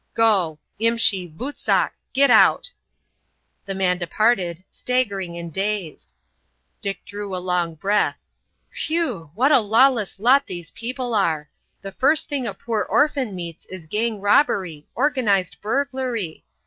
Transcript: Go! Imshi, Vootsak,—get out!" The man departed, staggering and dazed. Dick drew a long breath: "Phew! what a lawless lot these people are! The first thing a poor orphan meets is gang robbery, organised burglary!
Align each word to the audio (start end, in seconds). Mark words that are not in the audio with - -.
Go! 0.15 0.57
Imshi, 0.79 1.31
Vootsak,—get 1.31 2.31
out!" 2.31 2.71
The 3.65 3.75
man 3.75 3.99
departed, 3.99 4.63
staggering 4.67 5.37
and 5.37 5.53
dazed. 5.53 6.13
Dick 6.81 7.05
drew 7.05 7.35
a 7.35 7.37
long 7.37 7.75
breath: 7.75 8.17
"Phew! 8.71 9.29
what 9.35 9.51
a 9.51 9.59
lawless 9.59 10.17
lot 10.19 10.47
these 10.47 10.71
people 10.71 11.13
are! 11.13 11.51
The 11.83 11.91
first 11.91 12.27
thing 12.29 12.47
a 12.47 12.55
poor 12.55 12.81
orphan 12.81 13.35
meets 13.35 13.67
is 13.67 13.85
gang 13.85 14.19
robbery, 14.21 14.87
organised 14.97 15.61
burglary! 15.61 16.45